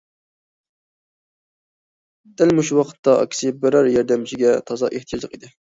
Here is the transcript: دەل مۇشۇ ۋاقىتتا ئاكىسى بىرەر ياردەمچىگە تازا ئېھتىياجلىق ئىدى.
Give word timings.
دەل 2.41 2.57
مۇشۇ 2.61 2.81
ۋاقىتتا 2.81 3.17
ئاكىسى 3.19 3.55
بىرەر 3.63 3.95
ياردەمچىگە 3.95 4.59
تازا 4.73 4.95
ئېھتىياجلىق 4.97 5.41
ئىدى. 5.41 5.59